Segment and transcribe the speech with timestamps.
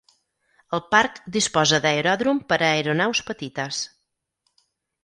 [0.77, 3.85] El parc disposa d'aeròdrom per a aeronaus petites.